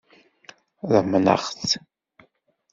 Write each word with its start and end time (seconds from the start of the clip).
Ḍemneɣ-t. 0.93 1.69